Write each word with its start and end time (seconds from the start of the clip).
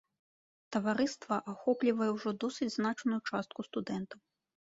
Таварыства 0.75 1.35
ахоплівае 1.53 2.07
ўжо 2.15 2.29
досыць 2.45 2.69
значную 2.77 3.19
частку 3.29 3.59
студэнтаў. 3.71 4.19